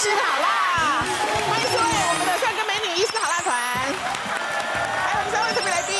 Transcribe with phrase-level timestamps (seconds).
[0.00, 1.04] 斯好辣，
[1.46, 3.52] 欢迎各位我们的帅哥美女医师好辣团，
[5.04, 5.92] 还有我们三位特别来宾。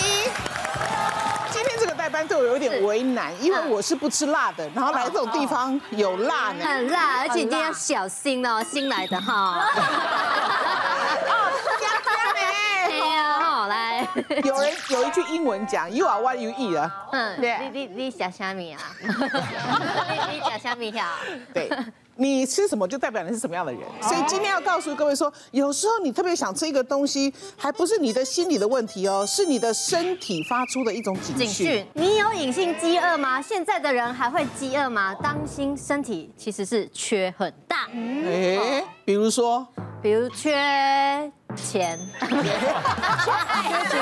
[1.52, 9.68] 今天这个代班对我有点为难，因为我是不吃辣的，然后来这种地方有辣呢，很辣，而且一定要小心哦，新来的哈。
[14.44, 17.08] 有人有一句英文讲，You are what you eat 啊。
[17.12, 18.80] 嗯，对，你你你小虾米啊？
[19.00, 21.04] 你你小虾米条？
[21.54, 21.70] 对，
[22.16, 23.80] 你吃什么就代表你是什么样的人。
[24.02, 31.86] 所以今天要告诉各位说，有时候你特别想吃一个东西，还不是你的心理的问题哦，是你的身体发出的一种警讯。
[31.94, 33.40] 你有隐性饥饿吗？
[33.40, 35.14] 现在的人还会饥饿吗？
[35.22, 37.86] 当心，身体其实是缺很大。
[37.92, 39.66] 哎，比如说，
[40.02, 41.32] 比如缺。
[41.56, 44.00] 钱，缺 钱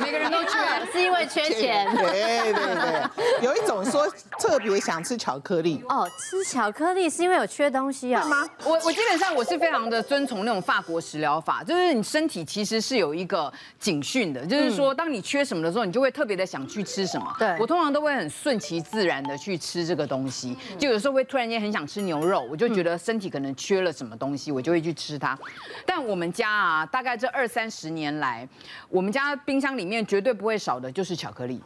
[0.00, 0.50] 每个人都缺，
[0.92, 1.86] 是因为缺钱。
[1.96, 4.06] 对对对，有一种说
[4.38, 8.24] 特别想吃巧克力哦，吃巧克力是因为有缺东西啊？
[8.24, 8.48] 吗？
[8.64, 17.34] 我我基本上我是非常的遵从那种法国食疗法，就是你身体其实是有一个警讯的，就是说当你缺什么的时候，你就会特别的想去吃什么。
[17.38, 25.36] 对，我通常都会很顺其自然的去吃这个东西，就有时候会突然间很想吃牛肉，我就觉得身体可能缺了什么东西，我就会去吃它。
[25.84, 26.67] 但我们家啊。
[26.68, 28.46] 啊，大概这二三十年来，
[28.90, 31.62] 我们家冰箱里面绝对不会少的就是巧克力。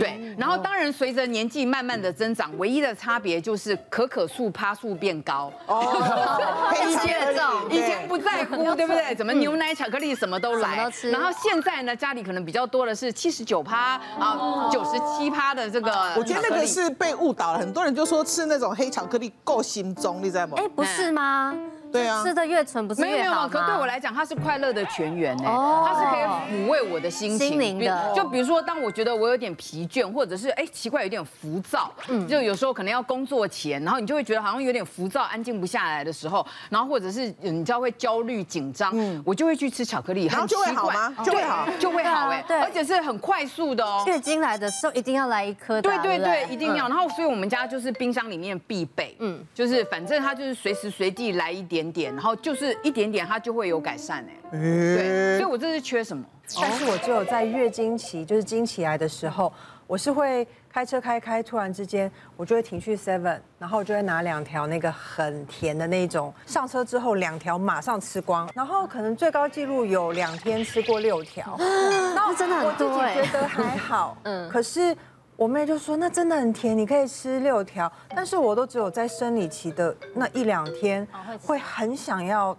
[0.00, 5.52] 对，然后当然随着年纪慢慢的增长，唯一的差别就是可可素趴数变高。
[5.66, 7.34] 哦， 以前
[7.70, 9.14] 以前不在乎， 对不对？
[9.14, 10.90] 怎么牛奶、巧克力什么都来。
[11.12, 15.90] 然后现在呢，家里可能比较多的是七十九趴啊，九十七趴的这个。
[16.16, 20.54] 我觉得那个是被误导了，很多人就说吃那种黑巧克力够心中，你知道吗？
[20.56, 21.54] 哎，不是吗？
[21.94, 23.20] 对啊，吃的越纯不是越好吗？
[23.20, 27.50] 没有没有，可对我来讲，它是快乐的泉源哎，它是可以抚慰我的心情。
[27.50, 28.12] 心灵的。
[28.16, 41.14] 就比如说，当我觉得我有点疲倦，或者是哎奇怪有点浮躁，嗯，就有时候可能要工作前，然后你就会觉得好像有点浮躁，安静不下来的时候，然后或者是你知道会焦虑紧张，嗯，我就会去吃巧克力，很奇怪，就会好吗？
[41.24, 44.02] 就会好，就会好哎，对，而且是很快速的哦。
[44.08, 46.88] 月经来的时候一定要来一颗，对对对，一定要。
[46.88, 52.76] 然后所以我们家就是冰箱里面必备，嗯，就是反正它就是随时随地来一点点，然后就是。
[52.82, 54.50] 一点点，它就会有改善哎。
[54.50, 56.22] 对，所以我这是缺什么？
[56.60, 59.50] 但是我只有在月经期，就是经期来的时候，
[59.86, 73.14] 我是会开车开开，突然之间我就会停去 Seven，然后我就会拿两条那个很甜的那种，上车之后两条马上吃光，然后可能最高纪录有两天吃过六条，那真的很多哎。
[73.14, 74.94] 我自己觉得还好，嗯，可是。
[75.36, 81.06] 我妹就说：“那真的很甜，你可以吃六条。”但是我都只有在生理期的那一两天
[81.42, 82.56] 会很想要，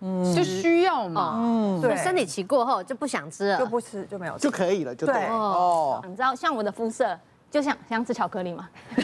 [0.00, 6.02] 嗯，就需要嘛，嗯，对，生理期过后就不想吃了，就不吃就没有吃就可以了，就对哦。
[6.06, 7.18] 你知道像我的肤色。
[7.50, 8.68] 就像想吃巧克力吗？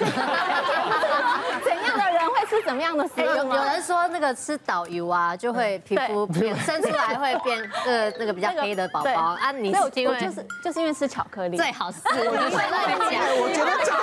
[2.50, 3.54] 吃怎么样的食物？
[3.54, 9.52] 有人说那个吃导游啊，就会皮肤变 生出来会变呃那个比较黑的宝宝啊。
[9.52, 12.00] 你是因为就是就是因为吃巧克力最好是。
[12.10, 14.00] 我觉得这个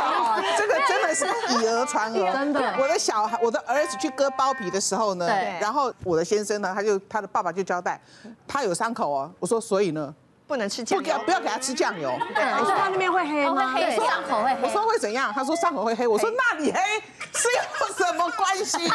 [0.58, 2.26] 这个真的是以讹传讹。
[2.32, 5.28] 真的，我的小孩我的儿子去割包皮的时候呢，
[5.60, 8.00] 然后我的先生呢，他就他的爸爸就交代，
[8.48, 9.30] 他有伤口哦。
[9.40, 10.14] 我说所以呢？
[10.48, 12.10] 不能吃酱油，不给，不要给他吃酱油。
[12.34, 13.74] 对，你说他那边会黑吗？
[13.74, 14.58] 会黑，伤口会黑。
[14.64, 15.34] 我说会怎样？
[15.34, 16.08] 他说伤口会黑。
[16.08, 16.80] 我说那你黑
[17.36, 18.78] 是有什么关系？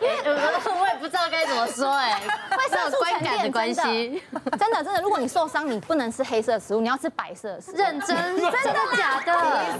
[0.00, 4.22] 我也不知道该怎么说哎，会是有观感的关系。
[4.56, 7.76] 真的真的，如果你受伤，你不能吃黑色食物，你要吃白色食物。
[7.76, 8.50] 认真，真的
[8.96, 9.32] 假的？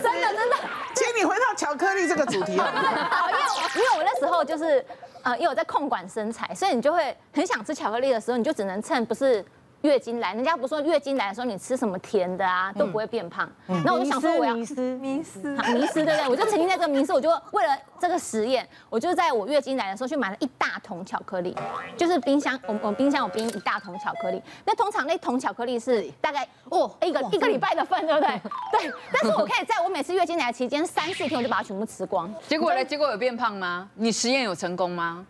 [0.03, 0.57] 真的真的。
[0.97, 2.69] 请你回到巧克力这个主题啊。
[3.31, 3.41] 因为
[3.77, 4.85] 因为我那时候就是
[5.23, 9.45] 呃，因为我在控管身材，所以你就会很想吃巧克力的时候，你就只能趁不是。
[9.83, 13.51] 月经来，人家不说月经来的时候你吃什么甜的啊都不会变胖。
[13.85, 15.41] 那我就想说我要迷失迷思
[15.75, 16.29] 迷失，对不对？
[16.29, 21.57] 我就曾经在这个迷失，我就为了这个实验，我就在我月经来的时候去买了一大桶巧克力，
[21.97, 24.41] 就是冰箱，我我冰箱有冰一大桶巧克力。
[24.65, 28.29] 那通常那桶巧克力是大概哦一个一个礼拜的份，对不对？
[28.73, 28.93] 对。
[29.13, 32.33] 但是我可以在我每次月经来的期间三四天，我就把它全部吃光。
[32.47, 32.85] 结果呢？
[32.85, 33.89] 结果有变胖吗？
[33.95, 35.27] 你实验有成功吗？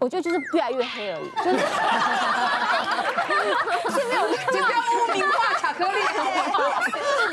[0.00, 1.58] 我觉得就是越来越黑而已，就是。
[4.10, 6.38] 没有，就不要污名化巧克力，好不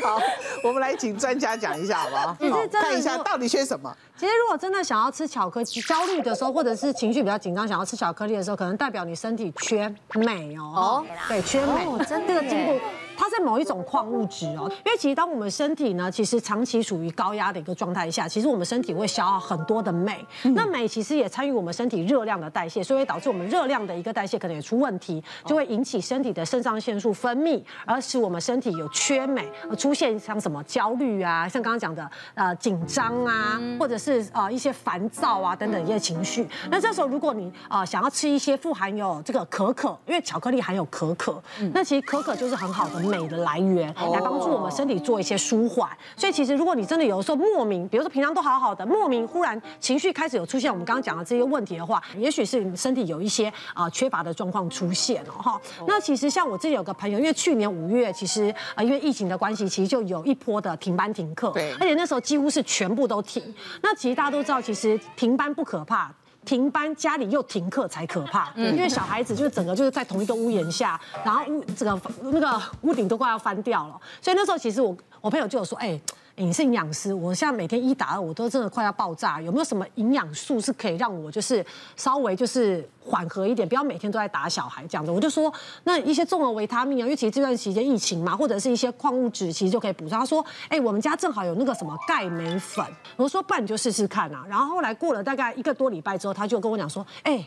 [0.05, 0.19] 好？
[0.19, 0.21] 好，
[0.63, 2.27] 我们来请专家讲一下，好不好？
[2.27, 2.35] 好，
[2.71, 3.95] 看一下到底缺什么。
[4.17, 10.63] 其实，如果真的想要吃巧克力，焦虑的时候，或者是情绪比较紧张，想要吃巧克力的时候，可能代表你身体缺镁哦。
[10.75, 11.97] 哦，对，缺镁。
[12.05, 12.79] 真的进步。
[13.17, 14.71] 它在某一种矿物质哦。
[14.85, 20.25] 因为其实当我们身体呢，其实长期处于高压的一个状态下，其实我们身体会消耗很多的镁。
[20.55, 36.47] 那镁其实也参与我们身体热量的代谢，所以会导致我们热量的一个代谢可能也出问题，就会引起身体的肾上腺素分泌，而使我们身体有缺镁，而出现像什么焦虑啊，像刚刚讲的呃紧张啊，或者是呃一些烦躁啊等等一些情绪。
[36.69, 41.41] 那这时候如果你啊、呃、想要吃一些富含有这个可可，因为巧克力含有可可，
[41.73, 45.89] 那其实可可就是很好的镁的来源，来帮助我们身体做一些舒缓。
[46.15, 55.59] 所以其实如果你真的有的时候莫名，比如说平常都好好的，莫名忽然情绪开始有出现我们刚刚讲的这些问题的话，也许是你身体有一些啊、呃、缺乏的状况出现了哈。
[55.87, 63.43] 那其实像我自己有个朋友，因为去年五月其实啊因为疫情的关系，其实就有一波的停班停课，对，而且那时候几乎是全部都停。
[63.81, 66.11] 那其实大家都知道，其实停班不可怕。
[66.47, 75.99] 停班家里又停课才可怕，因为小孩子就是整个就是在同一个屋檐下，然后屋这个那个屋顶都快要翻掉了，所以那时候其实我我朋友就有说，哎。
[76.39, 79.41] 你是营养师，我现在每天一打二，我都真的快要爆炸。
[79.41, 85.11] 有没有什么营养素是可以让我就是稍微就是缓和一点，不要每天都在打小孩这样子？
[85.11, 85.51] 我就说，
[85.83, 90.19] 那一些综合维他命啊，因为其这段时间疫情嘛，或者是一些矿物质，其实就可以补上。
[90.19, 92.85] 他说，哎，我们家正好有那个什么钙镁粉，
[93.15, 94.45] 我说，不然你就试试看啊。
[94.47, 97.43] 然后后来过了大概一个多礼拜之后，他就跟我讲说，哎。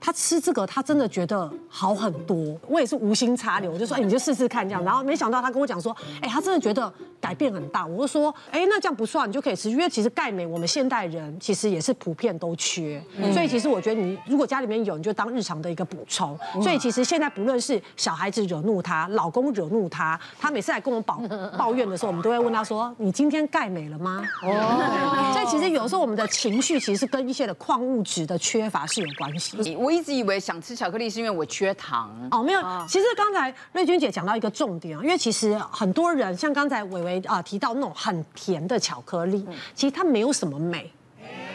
[0.00, 2.56] 他吃这个，他真的觉得好很多。
[2.68, 4.82] 我也是无心插柳，我就说，哎，你就试试看这样。
[4.84, 7.84] 然后没想到他跟我讲说，哎，他真的觉得改变很大。
[7.84, 13.02] 我就说，哎，那这样不算，你就可以吃，因为其实钙镁我们现代人其实也是普遍都缺。
[13.32, 16.38] 所以其实我觉得你如果家里面有，你就当日常的一个补充。
[16.62, 21.20] 所以其实现在不论是小孩子惹怒他，老公惹怒他，他每次来跟我抱
[21.58, 24.22] 抱怨的时候，我们都会问他说，你今天钙镁了吗？
[24.42, 25.32] 哦。
[25.32, 29.56] 所以其实有时候我们的情绪其实是跟一些的矿物质的缺乏是有关系。
[29.88, 32.60] 我一直以为想吃巧克力是因为我缺糖哦，没有。
[32.86, 40.92] 其实刚才瑞君姐讲到一个重点啊，因为其实很多人像刚才伟伟啊提到那种很甜的巧克力，其实它没有什么镁。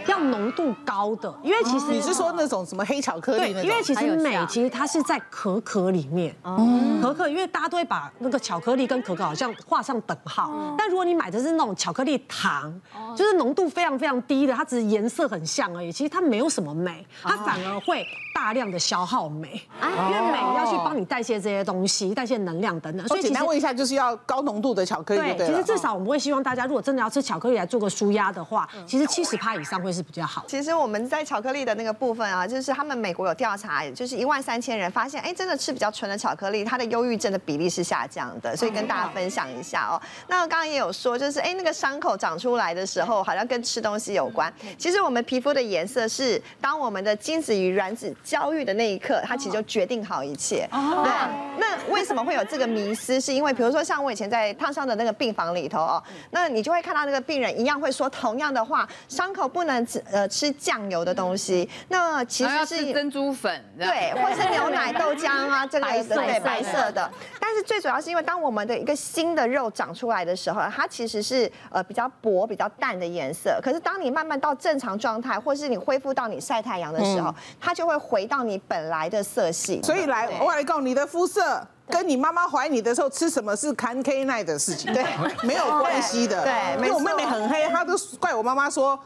[0.08, 3.54] 要浓度高的，因为其实、哦、你是说那种什么黑巧克力？
[3.54, 6.36] 对，因为其实镁其实它是在可可里面。
[6.44, 6.68] 哦。
[7.02, 10.50] 可可，因为大家都会把那个巧克力跟可可好像画上等号。
[10.50, 10.76] 哦。
[10.78, 15.92] 但如果你买的是那种巧克力糖，哦、就是浓度非常非常低的，它只是颜色很像而已。
[15.92, 19.62] 其实它没有什么镁，它反而会大量的消耗镁。
[19.82, 19.88] 哦。
[20.12, 23.08] 因为镁要去帮你代谢这些东西，代谢能量等等。
[23.08, 25.38] 所以简单问一下，就是要高浓度的巧克力对。
[25.38, 29.93] 对，其实至少我们会希望大家，如果真的要吃巧克力来做个舒压的话，其实七十帕以上会。
[29.94, 30.44] 是比较好。
[30.48, 38.58] 其实我们在巧克力的那个部分啊，就是他们美国有调查，就是一万三千人发现，哎，真的吃比较纯的巧克力，它的忧郁症的比例是下降的。
[38.58, 40.02] 所以跟大家分享一下哦。
[40.28, 44.52] 那刚刚也有说，就是哎，那个伤口长出来的时候，好像跟吃东西有关。
[44.78, 50.68] 其实我们皮肤的颜色是，当我们的精子与卵子交遇的那一刻，它其实就决定好一切。
[50.72, 51.12] 对。
[51.60, 53.22] 那为什么会有这个迷思？
[53.22, 59.83] 是因为比如说像我以前在烫伤的那个病房里头哦，那你就会看到那个病人一样会说同样的话，伤口不能。
[60.12, 67.10] 呃，吃酱油的东西，那其实是珍珠粉，对，或是牛奶 豆浆啊，这个对白色的。
[67.40, 73.60] 但是最主要是因为当我们的一个新的肉长出来的时候，它其实是呃比较薄、比较淡的颜色。
[73.62, 79.82] 可是当你慢慢到正常状态，或是你恢复到你晒太阳的时候，它就会回到你本来的色系。
[79.84, 85.04] 所以来，我来告你的肤色跟你妈妈怀你的时候吃什么是看 K 奈的事情，对，
[85.44, 86.44] 没有关系的。
[86.44, 89.00] 对，因为我妹妹很黑，她都怪我妈妈说。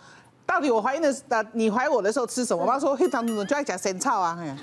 [0.48, 2.64] 到底我怀孕的，呃，你怀我的时候吃什么？
[2.64, 4.36] 我妈说黑糖怎么就爱讲仙草啊？
[4.42, 4.58] 仙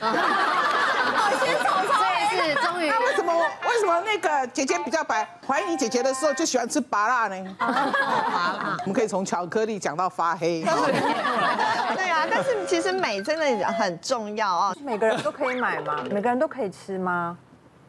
[1.58, 2.02] 草草，
[2.34, 2.88] 这是终于。
[2.88, 5.28] 那为什么为什么那个姐姐比较白？
[5.46, 7.56] 怀孕你姐姐的时候就喜欢吃芭乐呢？
[8.80, 10.62] 我们可以从巧克力讲到发黑。
[11.94, 14.74] 对啊，但是其实美真的很重要啊。
[14.82, 16.02] 每个人都可以买吗？
[16.10, 17.36] 每个人都可以吃吗？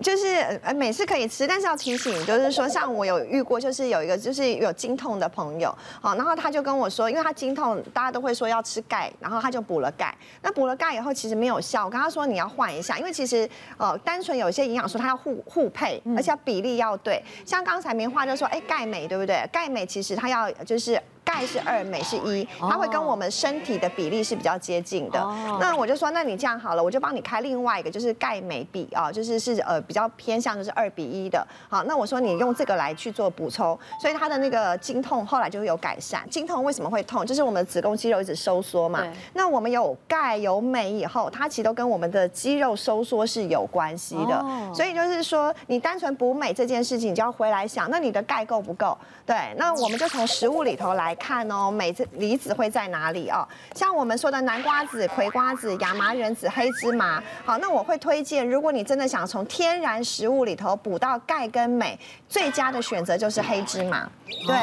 [0.01, 19.47] 就是呃，镁是可以吃，但是要提醒，就是说，像我有遇过，就是有一个就是有经痛的朋友，好，然后他就跟我说，因为他经痛，大家都会说要吃钙，然后他就补了钙，那补了钙以后其实没有效，我跟他说你要换一下，因为其实呃，单纯有一些营养素它要互互配，而且要比例要对，像刚才棉花就说，哎，钙镁对不对？
[19.51, 21.01] 钙镁其实它要就是。
[21.35, 25.19] 钙是二，镁是一，它会跟我们身体的比例是比较接近的。
[25.59, 31.45] 那我就说，那你这样好了，我就帮你开另外一个，就是钙镁比啊，就是是呃比较偏向就是二比一的。
[31.67, 36.25] 好，那我说你用这个来去做补充，所以它的那个经痛后来就会有改善。
[36.29, 37.25] 经痛为什么会痛？
[37.25, 39.03] 就是我们的子宫肌肉一直收缩嘛。
[39.33, 44.45] 那我们有钙有镁以后，它其实都跟我们的肌肉收缩是有关系的。
[44.73, 48.97] 所以就是说，你单纯补镁这件事情，你就要回来想，那你的钙够不够？
[49.25, 51.24] 对，那我们就从食物里头来看。
[51.25, 53.47] 看哦，每次离子会在哪里哦。
[53.73, 61.97] 像我们说的南瓜子、葵瓜子、亚麻仁子、黑芝麻，好，那我会推荐，如果你真的想从天然食物里头补到钙跟镁，
[62.29, 64.07] 最佳的选择就是黑芝麻。
[64.47, 64.55] 对，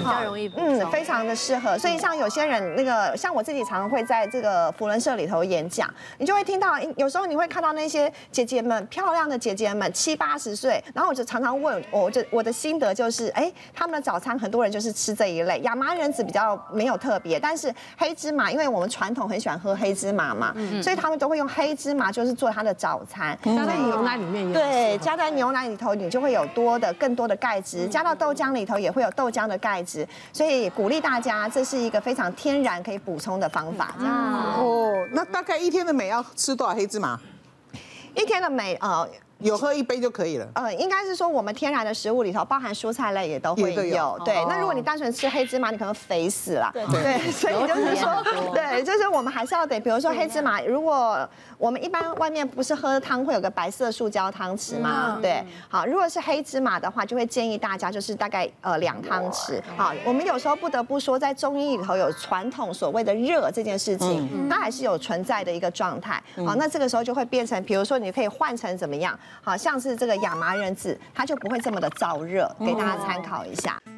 [0.00, 1.78] 比较容易补充，嗯，非常的适合。
[1.78, 33.94] 所以像有些人那个，像我自己常常会在这个福伦社里头演讲，你就会听到，有时候你会看到那些姐姐们，漂亮的姐姐们，七八十岁，然后我就常常问，我就我的心得就是，哎，他们的早餐很多人就是吃这一类，亚麻仁籽比较没有特别，但是黑芝麻，因为我们传统很喜欢喝黑芝麻嘛，所以他们都会用黑芝麻就是做它的早餐，加在牛奶里面，对，加在牛奶里头，你就会有多的更多的钙质，加到豆浆里头也会有豆浆的钙质，所以鼓励大家，这是一个非常天然可以补充的方法。
[33.98, 37.18] 哦，那大概一天的镁要吃多少黑芝麻？
[38.14, 39.08] 一天的镁，呃。
[39.40, 40.48] 有喝一杯就可以了。
[40.54, 43.84] 呃，应该是说我们天然的食物里头，包含蔬菜类也都会有。
[43.84, 46.70] 有对，那如果你单纯吃黑芝麻，你可能肥死了。
[46.72, 55.18] 对对，所以就是说，对，就是我们还是要得，比如说黑芝麻，如果我们一般外面不是喝汤会有个白色塑胶汤匙吗？
[55.20, 59.60] 对，好，如果是黑芝麻的话，就会建议大家就是大概呃两汤匙。
[59.76, 66.22] 好，我们有时候不得不说，在中医里头有传统所谓的热这件事情，它还是有存在的一个状态。
[66.46, 69.18] 好，那这个时候就会变成，比如说你可以换成怎么样？
[69.42, 73.80] 好像是这个亚麻仁籽，它就不会这么的燥热，给大家参考一下。